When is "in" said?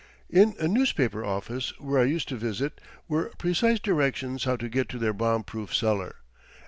0.31-0.55